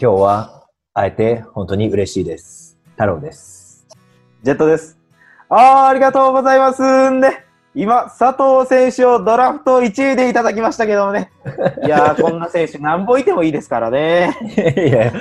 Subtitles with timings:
[0.00, 2.78] 今日は会えて本当に嬉しいです。
[2.92, 3.84] 太郎です。
[4.44, 4.96] ジェットです。
[5.48, 7.44] あー、ありがとうございますんで、
[7.74, 11.32] 今、佐藤選手をドラフト1位でいただきましたけどもね。
[11.84, 14.36] いやー、こんな選手何本いてもいいですからね。
[14.76, 15.12] いや、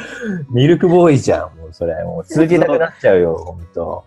[0.51, 1.57] ミルクボーイじゃん。
[1.57, 4.03] もうそれ、もう続けたくなっちゃうよ、本当。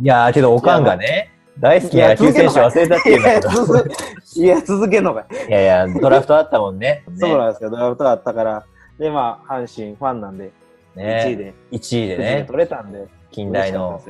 [0.00, 3.48] いやー、けどおかんがね、 大好きな野球選手忘れたっていうんだけど。
[3.48, 3.90] いや続
[4.36, 5.48] いや、続けんのかい。
[5.48, 7.04] いやいや、ドラフトあったもんね。
[7.16, 8.64] そうなんですよ、ドラフトあったから。
[8.98, 10.52] で、まあ、阪神ファンなんで、
[10.94, 11.24] ね。
[11.26, 14.00] 1位で、1位でね、ね、取れたんで、近代の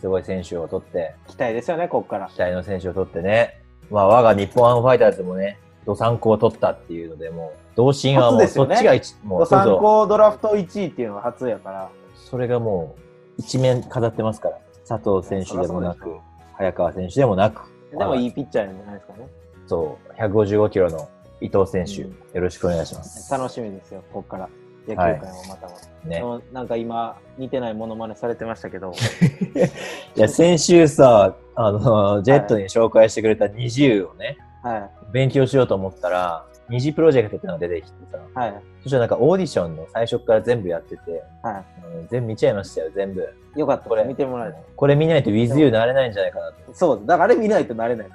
[0.00, 2.28] すごい選手を取って、期待ですよね、こっから。
[2.28, 11.90] 期待の選手を取ってね、まあ我が日本ハムファイターズもね、ドサンコを取ったっていうので、もう、同心はもうそっちが一、もう、そう参そう、考ドラフト1位っていうのが初やから。
[12.14, 13.00] それがもう、
[13.38, 14.58] 一面飾ってますから。
[14.86, 16.18] 佐藤選手でもなく
[16.56, 19.28] 早川選手でもなく、でもいいピッチャーじゃないですかね。
[19.66, 21.08] そう、155キロの
[21.40, 23.30] 伊藤選手、うんよろしくお願いします。
[23.30, 24.48] 楽しみですよ、こっから。
[24.86, 25.74] 野球界もまたも。
[26.04, 26.22] ねで。
[26.22, 28.92] もなんか今、似てないモノマネされてましたけど、
[30.16, 41.62] いや、先週さ、あの、ジェットに紹介してくれた20をね、はい、勉強しようと思ったら、二次プロジェクトってのが出てきてさ、はい、そしたらなんかオーディションの最初から全部やってて、は
[41.96, 43.28] うん全部見ちゃいましたよ、全部。
[43.54, 43.60] い。
[43.60, 44.58] よかった、これ見てもらえた。
[44.74, 46.54] これ見ないと With You なれないんじゃないかなと。
[46.72, 47.00] そう。
[47.04, 48.08] だからあれ見ないとなれない。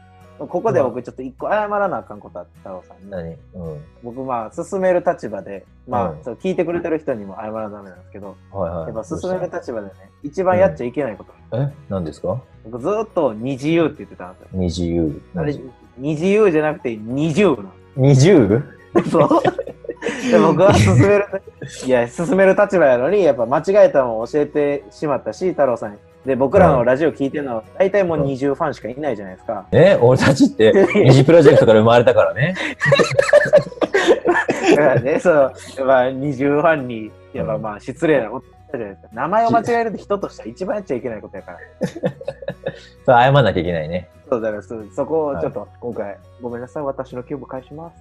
[0.47, 3.11] ここで僕ちょっと一個謝らなあかんことあった、太郎さんに。
[3.11, 3.29] 何？
[3.55, 3.83] うん。
[4.03, 8.87] 僕まあ、進める立場で、まあ、うんそう聞いてくれてる人にも謝らなダメなんですけど、はいはい。
[8.87, 11.33] やっぱ進める立場でね、一番やっちゃいけないこと。
[11.57, 11.71] え？
[11.89, 12.41] 何ですか？
[12.65, 14.47] 僕ずっと二自由って言ってたんですよ。
[14.53, 15.21] 二次 U。
[15.35, 15.59] あれ、
[15.97, 17.71] 二自由じゃなくて二重なの。
[17.97, 18.63] 二十
[19.11, 19.29] そう。
[20.31, 21.25] で僕は進める、
[21.85, 25.97] いや、進める立場やのに、やっぱ間違えたのを教えてしまったし、太郎さんに。
[26.25, 29.65] で、僕らのラジオ聞いてるのは、大体もううん20ファンしかいないじゃないですか。
[29.71, 32.55] え俺たちって 二次プロジェクトから生まれたからね。
[34.75, 35.53] だからね、そう、
[35.85, 39.09] まあ、20ファンに、やっぱまあ、失礼なこと言ったじゃないですか。
[39.13, 41.57] 名前を間違えるって人としては一番やっちゃいけないことやから。
[41.87, 42.01] そう、
[43.05, 44.09] 謝んなきゃいけないね。
[44.29, 47.91] そう、だからそそこをちょっと、今回、ごめんなさい、私のキューブ返しま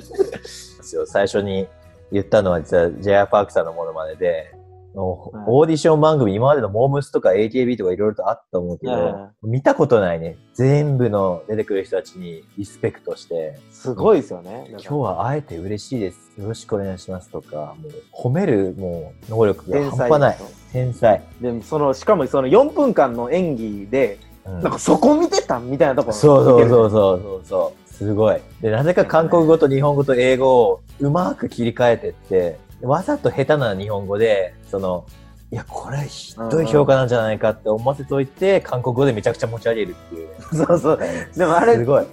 [0.00, 0.96] す。
[1.06, 1.68] 最初に
[2.10, 3.26] 言ったのは実は J.R.
[3.30, 4.54] パークさんのものまねで、
[4.96, 10.36] オーディション番組、今までのモームスとか AKB とかいろいろとあったと思うけど、は見たことないね。
[10.54, 14.66] 全部の出てくる人たちにリスペクトして、すごいですよね。
[14.70, 16.32] 今日は会えて嬉しいです。
[16.38, 20.38] よろしくお願いしますとか、もう褒めるもう能力が半端ない。
[20.72, 21.22] 天才。
[21.40, 27.84] でもそのしかもその4分間の演技で、うんなんかそこ見てたみたいなところそうそうそううそうそうそう。
[27.94, 28.40] すごい。
[28.60, 35.06] で、なぜか韓国語と日本語と英語をうまく切り替えてって、わざと下手な日本語で、その、
[35.52, 40.34] いや、これひどい評価なんじゃないかって思わせといて、韓国語でめちゃくちゃ持ち上げるっていうね。
[40.52, 40.98] そうそう
[41.36, 42.04] でもあれすごい。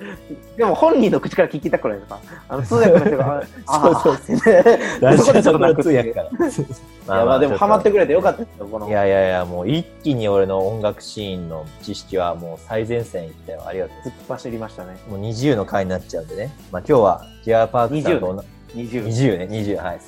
[0.57, 4.37] でも本人の口から聞きたくないとかあの通訳の人が あそうそう
[5.17, 6.21] そこでちょっとの泣くっていう通訳か
[7.07, 7.15] ら。
[7.15, 13.63] いやまあでもハマってくれてよかったですよこのいやいやいや、もう一気に俺の音楽シーンの知識はもう最前線行ったよ。
[13.65, 14.09] ありがとう。
[14.09, 16.51] 突っ走りましたねもう20の回になっちゃうんでね。
[16.71, 19.99] まあ今日は JR パークさんと同じ20 20ね、20、はい、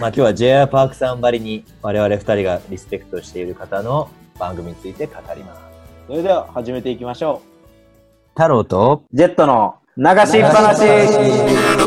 [0.00, 5.60] まあ今日は JR パークさんばりに我々二人がリスペクトしている方の番組について語ります。
[6.06, 7.42] それでは始めていきましょ
[8.34, 11.79] 太郎とうジェットの流しっぱなし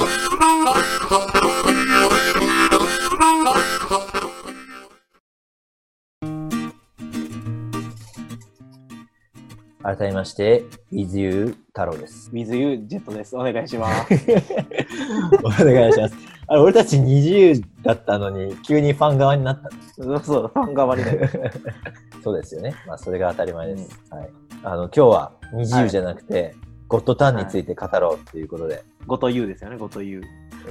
[9.95, 12.31] 改めまして、With You 太郎です。
[12.31, 14.13] With You ジェットですお願いします
[15.43, 16.15] お願いします。
[16.47, 19.69] あれ、俺たち20だったのに、急にファン側になった
[20.03, 21.29] のそうそうファン側にね
[22.23, 22.73] そうですよね。
[22.87, 24.01] まあ、それが当たり前です。
[24.09, 24.29] はい。
[24.63, 26.55] あの、今日は20じゃなくて、
[26.87, 30.23] ゴッドタンについて語ろうっていうことで、ごと You ですよねごと You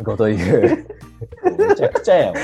[0.02, 0.86] ごという。
[1.58, 2.34] めちゃくちゃやん。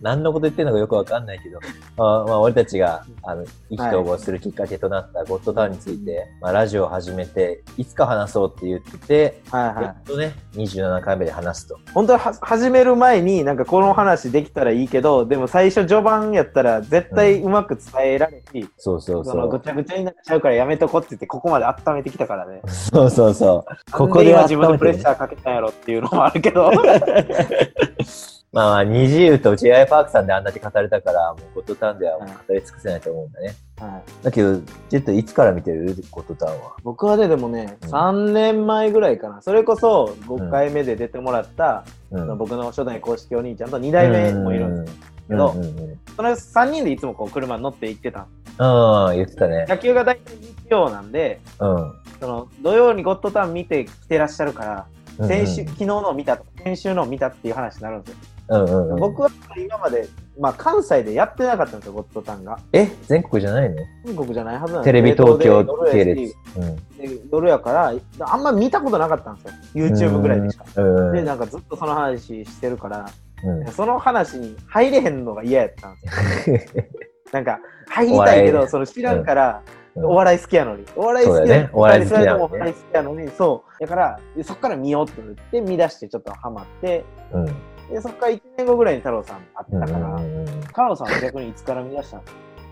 [0.00, 1.58] 何のこと言ってんのかよくわかんないけど、
[1.96, 11.78] あまあ、俺たちがあの意気投合するきっかけとなったゴッドタウンについて、まあ、ラジオを始めて、いつか話そうって言ってて、はいはいやっとね、27回目で話すと。
[11.92, 19.58] 本当はは始める前になんかこの話できたらいいけどでも最初序盤やったら絶対うまく伝えられし、そうそうそのそう。
[19.58, 23.92] ぐちゃぐちゃになっちゃうからやめとこって言ってここまで温めてきたからねそうそうそう。
[23.92, 26.70] ここで今自分でプレッねシャーかけたんやろっていうのもあるけど
[28.58, 29.86] まあまあ、20と J.I.
[29.86, 33.54] パークさんであんだけ語れたから、もうゴッドタウンでは語り尽くせないと思うんだね。
[33.78, 34.56] はいだけど、
[34.88, 35.94] ジェットいつから見てる？
[36.10, 36.74] ゴッドタウンは。
[36.82, 48.26] 僕はねでもね、うん3年前ぐらいかなそれこそ5回目で出てもらった、うんその僕の初代公式お兄ちゃんと2代目もいるんですけどうんうんうんその3人でいつもこう車に乗って行ってた
[48.58, 49.66] うん、言ってたね。
[49.68, 51.92] 野球が大体日曜なんでうん。
[52.18, 58.16] その土曜にゴッドタウン見てきてらっしゃるから先週、うん昨日のを見たと先週のを見たっていう話になるんですよ。
[58.48, 58.96] うんうんうん。
[58.96, 60.08] 僕は今まで、
[60.38, 62.58] まあ関西でやってなかったんですよ、ゴッドタンが。
[62.72, 63.76] え、全国じゃないの？
[64.04, 66.34] 全国じゃないはずなんですテレビ東京系で列。
[66.56, 66.76] うん。
[67.30, 69.86] 夜やから、あんま見たことなかったんですよ。
[69.86, 70.64] YouTube ぐらいでしか。
[70.76, 71.12] うん。
[71.12, 73.06] で、なんかずっとその話してるから、
[73.44, 76.84] うんその話に入れへんのが嫌やったんですよ。
[77.32, 80.84] なんか、入りたいけど、その知らんから、うんお笑い好きやのに。
[80.94, 83.82] お笑い好きそうだよねお笑い好きなのにお笑い好きやのに、そう。
[83.82, 87.46] だから、そっから見ようって言って、見出してちょっとハマって、うん。
[87.90, 90.20] で、そっから1年後ぐらいに太郎さん会うんったから、
[90.66, 92.18] 太郎さんは逆にいつから見出した？
[92.18, 92.20] ん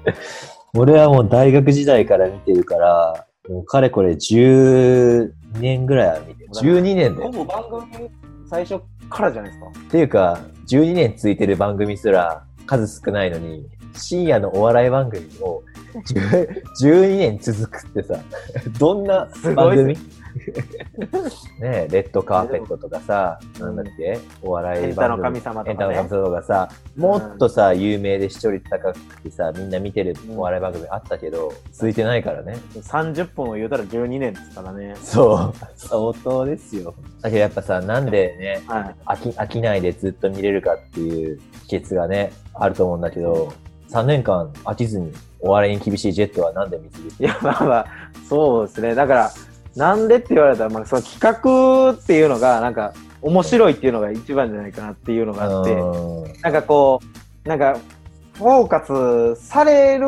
[0.04, 6.50] ですか俺はもう大学時代から見てるから、もうかれこれ12年ぐらいは見てる。
[6.50, 7.32] 12年だよ。
[7.32, 8.10] ほぼ番組
[8.48, 9.66] 最初からじゃないですか？
[9.68, 15.75] っていうか、12年続いてる番組すら数少ないのに、深夜のお笑い番組を10
[16.82, 18.18] 12年続くってさ、
[18.78, 19.96] どんなすご番組？
[21.60, 24.18] ねえ、レッドカーペットとかさ、うんなんだっけ？
[24.42, 25.40] お笑エンタのい番組。
[25.40, 26.08] 神様とエンタのかね。
[26.08, 32.56] 神様とかさ、もっとさ、有名で視聴率高くてさ、みんな見てるお笑い番組あったけど、続いてないからね。
[32.74, 34.94] 30分を言うたら12年ですからね。
[35.02, 36.94] そう、相当ですよ。
[37.22, 38.94] だけどやっぱさ、なんでね、はい。
[39.06, 43.52] 飽き飽きないでずっと見れるかっていう秘訣がね、あると思うんだけど、
[43.90, 45.12] 3年間飽きずに
[45.46, 47.86] お笑いに厳しいジェットはなんで見続けいや、まあまあ、
[48.28, 48.94] そうですね。
[48.94, 49.30] だから、
[49.76, 57.00] なんでって言われたら、まあ、その企画っていうのが、なんか、面白いっていうのが一番じゃないかなっていうのがあって、うなんかこ
[57.44, 57.78] う、なんか、
[58.34, 60.06] フォーカスされる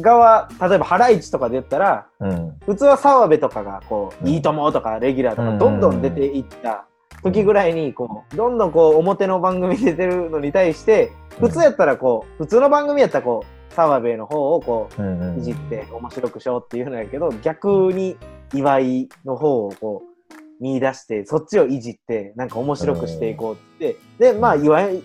[0.00, 2.24] 側、例えばハライチとかで言ったら、ん。
[2.24, 2.58] うん。
[2.64, 6.86] 普通は澤部とかが、こう、うんいいともとか、レギュラーとか、うんどんどん出ていった
[7.22, 15.40] 時ぐらいに、こう、どんどんこう、表の番組に出てるのに対して、普通やったらこう、普通の番組やったらこう、澤部の方をこう、うんうん。
[15.40, 18.16] いじって面白くしようっていうのやけど、逆に
[18.54, 23.96] 岩井の方をこう見出して、そっちをいじって、なんか面白くしていこうって。
[24.18, 25.02] で、まあ岩井、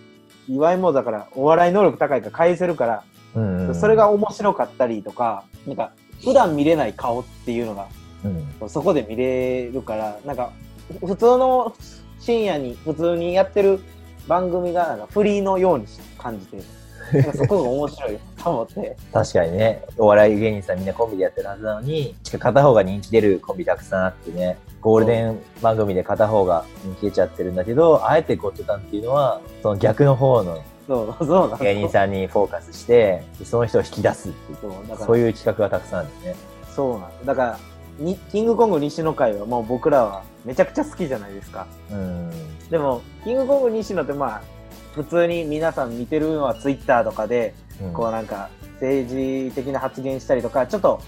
[0.47, 3.03] 岩井もだからお笑い能力高いから返せるから、
[3.35, 3.75] うんうん。
[3.75, 5.91] それが面白かったりとか、なんか
[6.23, 7.87] 普段見れない顔っていうのが
[8.61, 8.69] うん。
[8.69, 10.51] そこで見れるから、なんか
[11.05, 11.73] 普通の
[12.19, 13.79] 深夜に普通にやってる
[14.27, 15.85] 番組がなんかフリーのように
[16.17, 16.69] 感じて、なんか
[17.35, 18.97] そこが面白いと思って。
[19.13, 36.35] 確かにね、お笑い芸人さんみんなコンビでやってるはずなのに、しか片方が人気出るコンビたくさんあってね、ゴールデン番組で片方が人気出ちゃってるんだけど、あえてゴッドタンっていうのは、その逆の方のそうそう芸人さんにフォーカスして、その人を引き出すっていう、そうだからそういう企画がたくさんあるね。
[36.73, 37.59] そうなんだから
[37.97, 42.31] にキングコング西野会はもう僕らはめちゃくちゃ好きじゃないですかうん。
[42.69, 44.41] でもキングコング西野ってまあ
[44.97, 48.49] 普通に皆さん見てるのはツイッターとかでうんこうなんか
[48.81, 51.01] 政治的な発言したりとかちょっと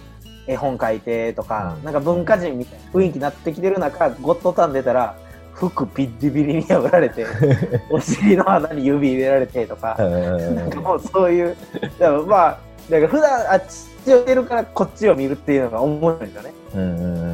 [0.47, 5.15] 絵本書いてとか、うんなんか文化人みたいな雰囲気になってきてる中ゴッドタン出たら
[5.53, 7.25] 服ビッリビリに破られて
[7.91, 11.55] お尻の穴に指入れられてとか、なんかもうそういう、
[11.99, 12.57] だからまあ、
[12.89, 13.63] だから普段あっ
[14.05, 16.53] ちを見てるからこっちを見るっていうのが面白いんですよね。
[16.75, 17.28] うん。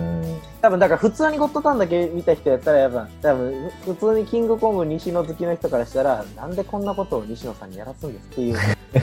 [0.65, 8.57] 多分だから普通にゴッドタンだけ見た人やったらやっぱ多分普通にキングコング西野好きの人からしたらなんでこんなことを西野さんにやらすんですっていう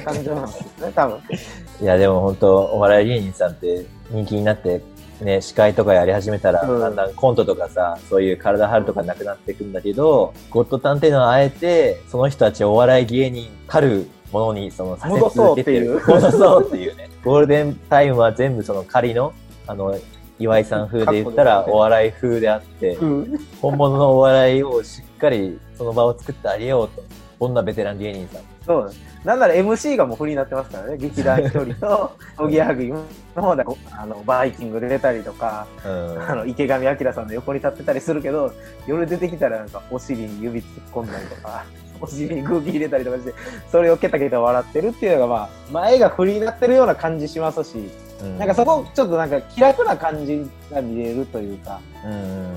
[0.05, 1.19] 感情なんですね多分。
[1.81, 4.83] いや、でも本当お笑い芸人さんって人気になって、
[5.21, 6.81] ね、司会とかやり始めたら、うん。
[6.81, 16.01] だんだんコントとかさ、そういう体張るとかなくなっていくんだけど、ゴッドタンっていうのはあえて、その人たちをお笑い芸人たるものに、その、させ戻そうっていう。
[16.01, 17.09] 続けてる戻そうっていうね。
[17.25, 19.33] ゴールデンタイムは全部その仮の、
[19.69, 19.97] あの、
[20.43, 27.03] 岩井さん風で言ったらお笑い風であって、うん本物のお笑いをしっかりその場を作ってあげようと。
[27.39, 28.43] こんなベテラン芸人さん。
[28.65, 28.93] そう
[29.25, 36.31] なんなら MC がもうフリーになってますからね劇団一人とおぎやはぎの方であのバイキングで出たりとかうん。
[36.31, 38.53] あの池上彰さんの横に立ってたりするけど
[38.87, 41.65] 夜出てきたらなんかお尻に指突っ込んだりとか
[42.01, 43.35] お尻に空気入れたりとかして
[43.71, 47.91] それをケタケタ笑ってるっていうのがまあ前がフリーになってるような感じしますし
[48.23, 52.53] うんなんかそこちょっとなんか気楽な感じが見れるというかうん。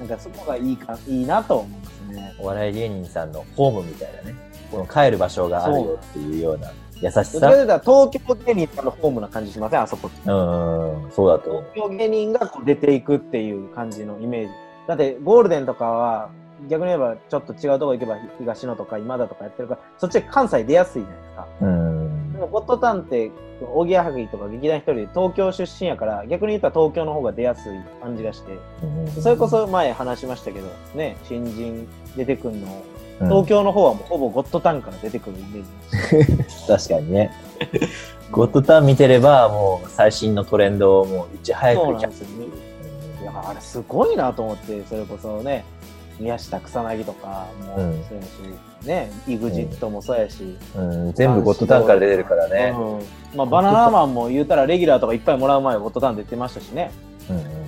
[0.00, 2.34] なんかそこがいいかいいなと思いますね。
[2.40, 4.34] お笑い芸人さんのホームみたいなね、
[4.70, 7.40] この帰る場所があるよっていうような優しさ。
[7.40, 9.82] というと東京芸人さんのホームな感じしません？
[9.82, 10.18] あそこって。
[10.18, 14.52] うん、そうだと思東京芸人がこう出ていくっていう感じのイメージ。
[14.88, 16.30] だってゴールデンとかは
[16.68, 21.48] 逆に言えばちょっと違うとこ行けば東野とか今田とかやってるからそっち関西出やすいじゃないですか。
[21.60, 21.64] う。
[21.64, 22.01] うんで。
[22.42, 23.30] もゴッドタンって
[23.74, 28.58] おぎやはぎとか劇団一人で東京出身やから逆に言ったら東京の方が出やすい感じがして
[29.20, 32.84] それこそ前話しましたけどね新人出てくるの。
[33.20, 37.30] うん、東京の方はもうほぼゴッドタンから出てくるイメージ 確かにね。
[38.30, 42.72] ゴッドタン見てれば、もう最新のトレンドをもういち早そうくキャッなんですよね。
[43.22, 45.64] いやあれすごいなと思ってそれこそね
[46.18, 50.56] 宮下草薙とかもうんそうやし、ね、EXIT もそうやし。
[50.76, 52.74] うん、全部ゴッドタンから出てるからね。
[52.76, 53.02] う
[53.34, 53.36] ん。
[53.36, 56.90] まあ、バナナマンも言うたらレギュラーとかいっぱいもらう前はゴッドタン出てましたしね。
[57.30, 57.62] うん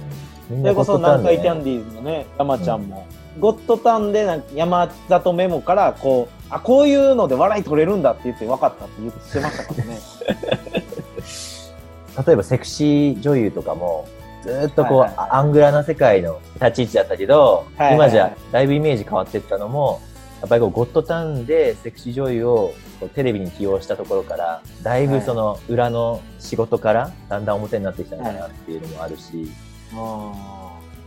[0.49, 3.07] それこそ南海キャンデディーズのね、山ちゃんも。
[3.41, 9.99] ゴッドタンでなんか山里メモからこう、あ、こういうので笑い取れるんだって言って分かったって言ってましたからね。
[12.27, 14.07] 例えばセクシー女優とかも、
[14.45, 15.17] ずーっとこう、はいはい。
[15.17, 18.09] はいアングラな世界の立ち位置だったけど、はいはいはい。
[18.09, 20.01] 今じゃだいぶイメージ変わってったのも、
[20.41, 29.51] やっぱりこうゴッドタンでセクシー女優をこうテレビに起用したところから、だいぶその裏の仕事からだんだん表になってきたのかなっていうのもあるし、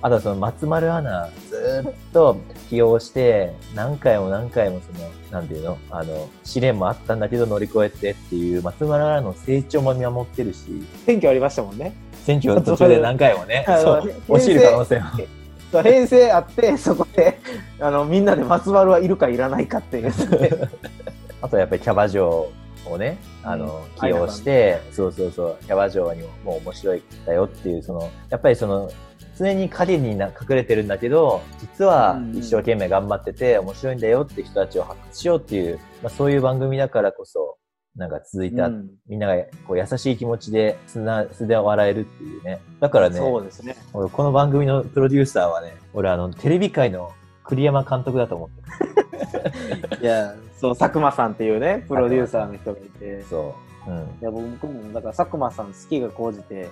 [0.01, 2.37] あとはその松丸アナ、ずーっと
[2.69, 11.93] 起用して、何回も何回もその、なんていうのあの、試練もあったんだけど乗り越えてっていう、松丸アナの成長も見守ってるし、選挙ありましたもんね。
[12.27, 13.65] 選挙の途中で何回もね、
[14.27, 15.81] 落ちる可能性も。
[15.81, 17.39] 編成あって、そこで、
[17.79, 20.11] あの、みんなで松丸はいるかいらないかっていう、ね。
[21.41, 22.49] あとはやっぱりキャバ嬢
[22.85, 28.89] をね、あの、うん起用して、そうそうそう、キャバ嬢にももう面白いんだよっていう、その、やっぱりその、
[29.37, 37.57] 常に影にな隠れてるんだけど、実はうん一生懸命頑張ってて面白いんだよって人たちを発掘しようっていう、まあそういう番組だからこそ、
[37.97, 42.59] なんか続いた、うんみんながこう優しい気持ちで素な素で笑えるっていうね。
[42.79, 43.75] だからね、そうですね。
[43.93, 47.11] 俺この番組のプロデューサーはね、俺あの、テレビ界の
[47.43, 49.99] 栗山監督だと思ってる。
[50.03, 53.23] いや、そう、佐久間さんっていうね、プロデューサーの人がいて。
[53.23, 53.55] そ
[53.87, 53.89] う。
[53.89, 53.97] うん。
[53.97, 56.69] いや、僕も、だから佐久間さん好きが高じて、うん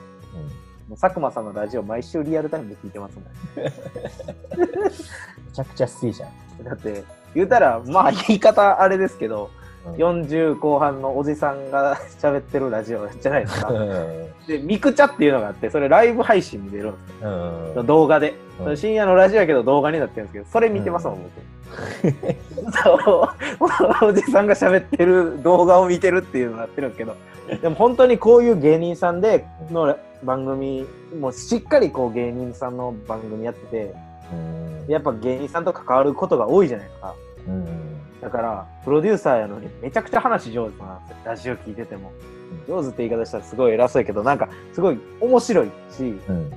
[0.88, 3.24] もう佐久間さんのラジオ毎週リアルタイムで聞いてますも
[3.58, 3.72] め
[5.52, 6.62] ちゃくちゃ好きじゃん。
[6.62, 6.64] ん。
[6.64, 7.04] だって、
[7.34, 9.65] 言うたら、まあ言い方あれですけど、うん
[9.98, 13.70] 40後半のおじさんが 喋ってるラジオじゃないですか。
[13.70, 17.84] うんで、ミクチャっていうのがあって、それライブ配信見れるんですうんよ。
[17.84, 18.36] 動画で。
[18.64, 21.46] うん深夜のラジオやけど動画になってるんですけど、それ見てますもん、僕。
[22.84, 23.30] そ
[24.04, 24.06] う。
[24.06, 27.16] おじさんが喋ってる動画を見てるっていうのになってるんですけど、
[27.62, 30.86] でも本当にこういう芸人さんでの番組、
[31.20, 33.94] もうしっかりこう芸人さんの番組やってて、
[34.32, 37.14] うんやっぱ芸人さんと関わることが多いじゃないですか。
[37.48, 41.18] うんだから、プロデューサーやのにめちゃくちゃ話上手なんですよ。
[41.26, 42.12] ラジオ聞いてても。
[42.68, 46.52] 上手って言い方したらすごい偉そうやけど、なんかすごい面白いし、うん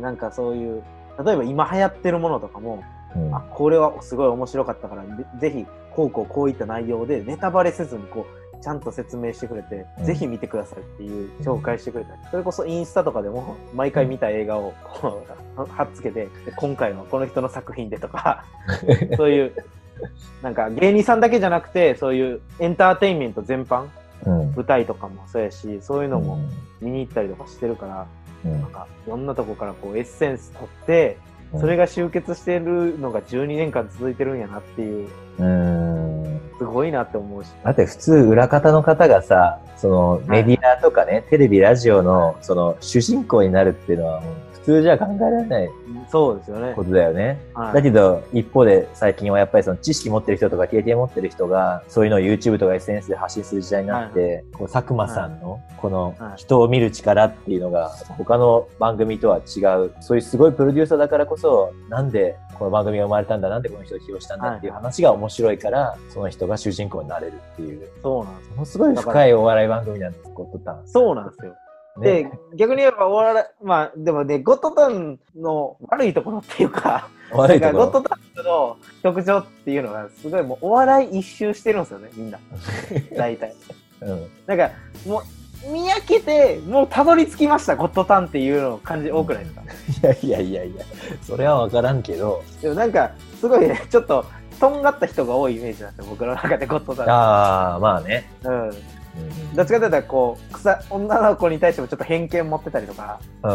[0.00, 0.82] なんかそういう、
[1.24, 2.82] 例えば今流行ってるものとかも、
[3.14, 3.34] うん。
[3.34, 10.04] あ、これはすごい面白かったから、ぜぜひ、こうこうこういった内容でネタバレせずに、こう、ちゃんと説明してくれて、うん。
[10.04, 15.24] ぜひ見てくださいっていう紹介してくれたり、それこそインスタとかでも、毎回見た映画をこ
[15.56, 18.44] うは っつけて、で今回はこの人の作品でとか、
[19.16, 19.52] そういう、
[20.42, 23.86] なんか芸人さんだけじゃなくて、そういうエンターテインメント全般、
[24.24, 24.52] うん。
[24.54, 26.38] 舞台とかもそうやし、そういうのも
[26.80, 28.06] う見に行ったりとかしてるか
[28.44, 28.60] ら、ん。
[28.60, 31.16] なんかいろんなとこからこうエッセンス取って、
[31.58, 35.08] それが集結してるのが12年間続いてるんやなっていう、
[35.38, 36.40] うん。
[36.58, 37.48] すごいなって思うし。
[37.62, 44.22] だって普通裏方の方がさ、そのメディアとかね、テレビ、ラジオのその主人公になるっていうのは
[44.64, 45.70] 通じゃ考えられない
[46.08, 46.84] そうですよねこ。
[46.84, 47.40] とだよね。
[47.54, 68.50] はいだけど、一方で最近はやっぱりその知識持ってる人とか経験持ってる人が、そういうのを YouTube とか SNS で発信する時代になって、こう佐久間さんのこのはい人を見る力っていうのが、他の番組とは違う、そういうすごいプロデューサーだからこそ、なんでこの番組が生まれたんだ、なんでこの人を起用したんだっていう話が面白いから、その人が主人公になれるっていう、そうなんです。
[68.50, 70.82] ものすごい深いお笑い番組なんです、ゴッドタン。
[70.86, 71.54] そうなんですよ。
[72.00, 77.84] でね、、逆に言えばお笑い、まあ、でもね、ゴッドタンの悪いところっていうか、悪いところ。
[77.86, 82.38] ゴッドタンの特徴っていうのが、すごいもうお笑い一周してるんですよね、みんな。
[83.16, 83.54] 大体。
[84.00, 84.70] うんなんか、
[85.06, 85.22] もう、
[85.70, 90.26] 見分けて、もうたどり着きました、ゴッドタンっていうの感じ多くないですか？
[90.26, 90.84] いやいやいやいや、
[91.22, 94.24] それはわからんけど、でもなんか、すごいね、ちょっと、
[94.58, 97.10] とんがった人が多いイメージなんですよ、僕の中でゴッドタン。
[97.10, 98.28] ああ、まあね。
[98.44, 98.70] うん。
[99.16, 103.48] うんどっちかというと、こう、草、女の子に対してもちょっと偏見持ってたりとか、う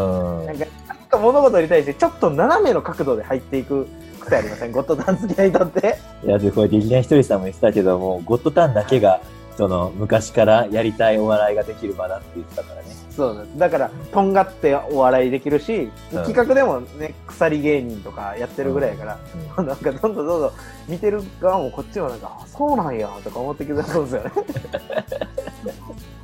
[0.44, 3.88] んなんか、なんか物事に対してちょっと斜めの角度で入っていく
[4.20, 4.72] 癖ありません？
[4.72, 5.98] ゴッドタン好きな人って。
[6.24, 9.22] いや、で、これ、劇団ひとりさんも言ってたけども、ゴッドタンだけが、
[9.56, 12.88] その、昔からやりたいお笑いができる場だって言ってたからね。
[13.10, 13.48] そう。
[13.58, 19.18] だから、とんがってお笑いできるし、うん企画でもね、鎖芸人とかやってるぐらいやか
[19.58, 20.52] ら、なんかどんどんどんどん
[20.88, 24.32] 見てる側もこっちもなんか、あそうなんやとか思ってきてそうですよね。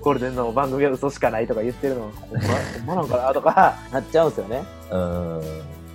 [0.04, 4.64] ゴールデンの番組は嘘しかないとか言ってるの、ほんま、ほんまなんかなとか なっちゃうんですよね。
[4.92, 5.40] うん。
[5.40, 5.44] うん。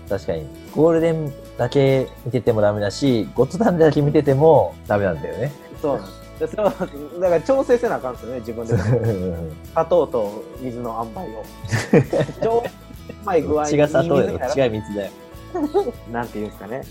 [0.08, 0.46] 確かに。
[0.74, 5.52] ゴールデンだけ見ててもダメだし、ゴッドタンだけ見ててもダメなんだよね。
[5.82, 6.18] そうなんです。
[6.38, 8.78] でそれはだから調整せなあかんですよね、自分でも。
[9.70, 11.44] 砂糖と水の塩梅を。
[12.40, 13.56] ちょうまい具合に。
[13.56, 15.10] どっちが砂糖よ、いい水だよ。
[16.10, 16.82] なんていうんですかね。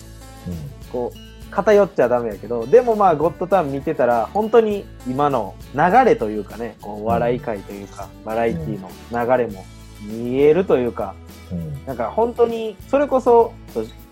[0.91, 9.65] こう、偏っちゃダメやけど、でもまあ、ゴッドタン見てたら、本当に今の流れというかね、こうお笑い界というか、バラエティの流れも
[10.01, 11.15] 見えるというか、
[11.51, 11.85] うん。
[11.85, 13.53] なんか本当に、それこそ、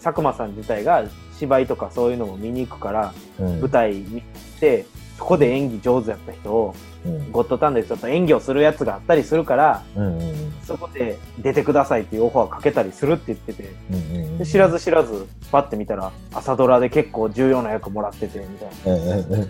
[0.02, 1.04] 佐久間さん自体が
[1.38, 3.62] 芝居とかそういうのも見に行くから、うん。
[3.62, 4.22] 舞台見
[4.60, 4.86] て、
[5.18, 6.95] そこで演技上手やった人を、うん。
[7.32, 10.22] ゴッドタンでちょっと演技をするやつがあったりするから、うん。
[10.22, 10.54] うん。
[10.64, 14.38] そこで出てくださいっていうオファーかけたりするって言ってて、うん。
[14.38, 18.96] で知らず知らず、パッて見たら、朝ドラで結構重要な役もらってて、みたいな。
[18.96, 19.02] うん。
[19.02, 19.42] うん。
[19.42, 19.50] うん。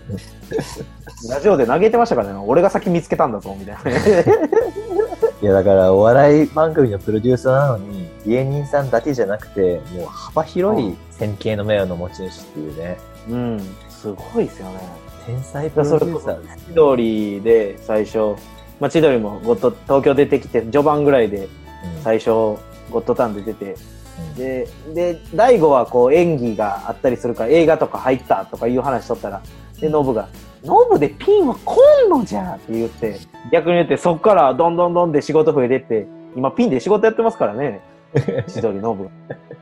[1.30, 3.90] ラジオで投げてましたからね、俺が先見つけたんだぞ、みたいな。
[5.42, 12.98] いや、だから、お笑い番組のプロデューサーなのに、芸人さんだけじゃなくて、もう幅広い線形の目の持ち主っていうね、
[13.28, 15.05] うん、すごいですよね。
[15.26, 18.18] 天才プロデューサーです千鳥で最初、
[18.78, 21.48] まあ、千鳥もゴッド東京出てきて、序盤ぐらいで
[22.02, 22.58] 最初、ゴ
[22.94, 23.76] ッドタンで出て、
[24.36, 29.42] で、で、大悟はこう演技があったりするから映画とか入ったとかいう話しとったら、
[29.80, 30.28] で、ノブが、
[30.64, 33.18] ノブでピンは来んのじゃって言って、
[33.50, 36.06] 逆に言ってそっからどんどんどんで仕事増えてって、
[36.36, 37.80] 今ピンで仕事やってますからね、
[38.46, 39.08] 千鳥ノブ。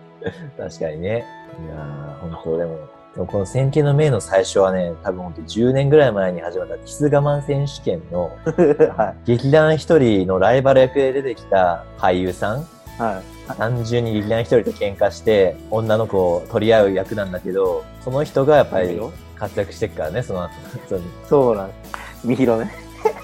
[0.59, 1.25] 確かにね。
[1.65, 2.79] いやー、本当でも、
[3.15, 8.37] でもこの線形の目の最初はね、多分本当10年ぐらい前に始まったキス我慢選手権の
[8.97, 12.65] は劇団一人のライバル役で出てきた俳優さん、い。
[12.99, 13.35] はい。
[13.57, 19.01] 単純に劇団一人と喧嘩して女の子を取り合う役なんだけど、その人がやっぱり
[19.37, 20.53] 活躍してっからね、その後。
[21.29, 21.75] そうなんで
[22.21, 22.27] す。
[22.27, 22.73] みひろね。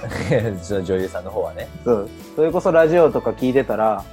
[0.62, 1.68] その女優さんの方はね。
[1.84, 2.08] そう。
[2.36, 4.04] それこそラジオとか聞いてたら、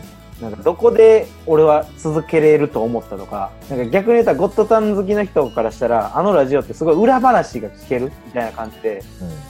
[0.00, 0.03] う
[0.40, 9.02] なんかどこで俺は続けれると思ったとか、なんか逆に言ったらゴッドタン好きな人からしたら、あのラジオってすごい裏話が聞けるみたいな感じで。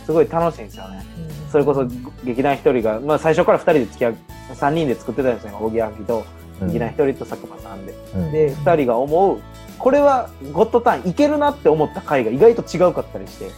[0.05, 1.05] すごい楽しいんですよね。
[1.19, 1.87] うんそれこそ
[2.25, 4.17] 劇団一人が、まあ最初から二人で付き合う、
[4.55, 5.57] 三人で作ってたんですよ。
[5.61, 6.25] おぎやはぎと、
[6.63, 7.95] 劇団一人と佐久間さんで。
[8.17, 9.39] うんで、二人が思う、
[9.79, 13.51] これはゴッドタンいけるなって思った回が意外と違うかったりして、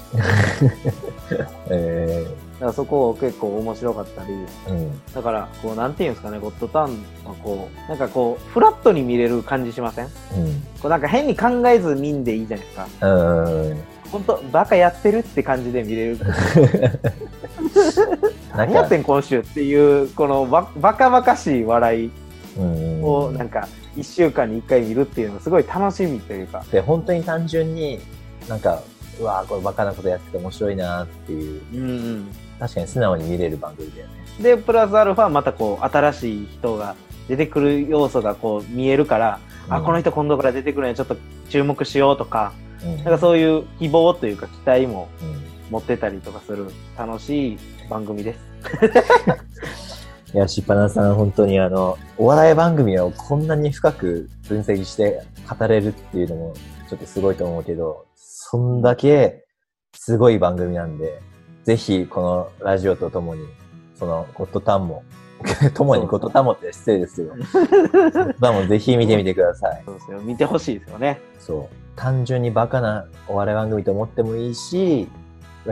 [1.70, 5.00] えだからそこ結構面白かったり、ーうん。
[5.12, 6.90] だから、こう、なんていうんですかね、ゴッドタン
[7.24, 10.06] はこう、なんかこう、フラットに見れる感じしません？
[10.06, 10.62] こうん。
[10.84, 12.88] うなんか変に考えず見んでいいじゃないですか。
[13.02, 13.78] うん。
[14.10, 16.18] 本当バカやってるって感じで見れる。
[18.56, 22.10] 何やってん今週っていう、このババカバカしい笑い
[22.58, 26.64] うんをなんか、一週間に一回見るっていうのはすごい楽しみというか。
[26.70, 28.00] で、本当に単純に、
[28.48, 28.82] なんか、
[29.20, 32.28] うわーこれバカなことやってて面白いなっていう、うんうん。
[32.58, 34.12] 確かに素直に見れる番組だよね。
[34.42, 36.94] で、プラスアルファまたこう、新しい人が
[37.28, 41.16] 出てくる要素がこう見えるから、あ、この人今度から出てくるのにちょっと
[41.48, 42.52] 注目しようとか、
[42.84, 46.66] うん、なんかそういう希望というか期待もうん持ってたりとかする
[46.96, 48.40] 楽しい番組です。
[50.34, 56.54] いや、しっぱなさん、本当にあの、お笑い番組をこんなに深く分析して語れるっていうのも、
[56.88, 59.44] ちょっとすごいと思うけど、そんだけ
[59.94, 61.20] すごい番組なんで、
[61.66, 62.20] ぜひ、こ
[62.60, 63.44] のラジオとともに、
[63.96, 65.02] その、ゴッドタンも、
[65.74, 69.82] ともにゴッドタンもって失礼ですけど、ゴッドタンもぜひ見てみてください。
[69.84, 70.20] そうですよ。
[70.20, 71.20] 見てほしいですよね。
[71.40, 71.76] そう。
[71.96, 75.08] 単純にバカなお笑い番組と思ってもいいし、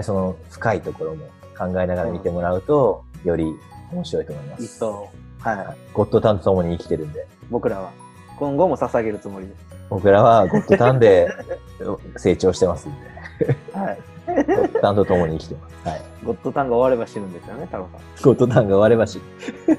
[0.02, 1.26] その深いところも
[1.57, 3.54] 考えながら見てもらうと、より
[3.92, 4.64] 面白いと思います。
[4.64, 5.76] 一層、はい。
[5.92, 7.92] ゴッドタンと共に生きてるんで、僕らは
[8.37, 9.64] 今後も捧げるつもりです。
[9.90, 11.28] 僕らはゴッドタンで
[12.16, 12.92] 成長してますん
[13.38, 13.98] で、はい。
[14.27, 15.89] ゴッドタンと共に生きてます。
[15.89, 16.03] はい。
[16.25, 18.01] ゴッドタンが終われば死ぬんですよね、太郎さん。
[18.23, 19.21] ゴッドタンが終わればし、
[19.69, 19.77] め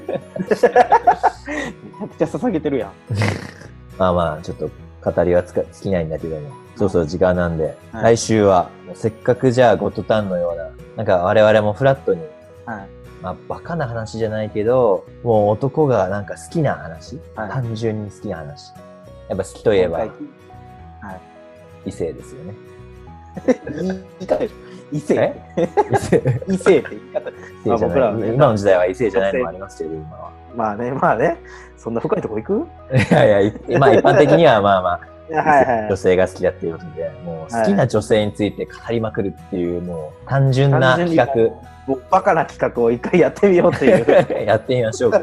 [0.56, 0.70] ちゃ
[2.08, 2.90] くちゃ捧げてるやん。
[3.98, 4.70] まあまあ、ちょっと
[5.02, 12.20] 語りはつか尽きないんだけども、そうそう時間なんで、はい来週はせっかくじゃあゴッドタンのような、なんか我々もフラットに
[12.64, 12.88] はい。
[13.22, 18.72] まあ、バカな話じゃないけど、もう男がなんか好きな話、はい単純に好きな話。
[19.28, 20.14] やっぱ好きといえば今
[21.02, 21.20] 回
[21.86, 22.54] 異性ですよね。
[23.44, 24.54] 言い方でしょ。
[24.92, 25.68] 異性え？
[25.92, 27.30] 異性異性って言い方。
[27.30, 27.32] 異
[27.64, 30.32] 性じゃない、僕らはね今の時代は異性じゃないのもありますけど、今は。
[30.54, 31.36] まあね、まあね。
[31.76, 32.66] そんな深いとこ行く？
[32.96, 35.00] いやいや、 まあ一般的にはまあま
[35.34, 35.96] あ、はいはい女。
[35.96, 41.50] 性が好きだっていうことで、もう好きな女性について語りまくるっていう、もう単純な企に
[41.86, 44.04] もうバカな企画を一回やってみようっていう。
[44.06, 45.20] 画、 やってみましょうか。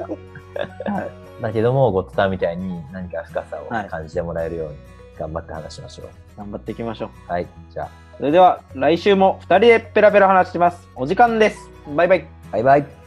[1.41, 4.75] だけども、ゴッドタンみたいに何か深さをはい感じてもらえるように
[5.19, 6.07] 頑張って話しましょう。
[6.37, 7.31] 頑張っていきましょう。
[7.31, 10.87] はい、じゃあ、それでは来週も2人でペラペラ話します。
[10.95, 11.69] お時間です。
[11.95, 12.27] バイバイ。
[12.51, 13.02] バイバイ。